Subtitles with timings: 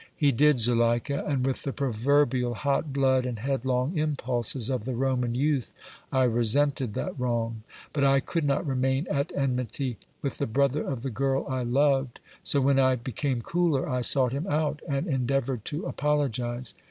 [0.15, 5.35] "He did, Zuleika, and with the proverbial hot blood and headlong impulses of the Roman
[5.35, 5.73] youth
[6.11, 7.61] I resented that wrong.
[7.93, 12.19] But I could not remain at enmity with the brother of the girl I loved,
[12.41, 16.73] so when I became cooler I sought him out and endeavored to apologize."